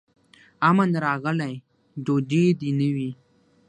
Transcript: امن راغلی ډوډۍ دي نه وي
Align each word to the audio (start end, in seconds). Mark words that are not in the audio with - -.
امن 0.69 0.89
راغلی 1.05 1.53
ډوډۍ 2.05 2.45
دي 2.59 2.69
نه 2.79 2.87
وي 2.95 3.11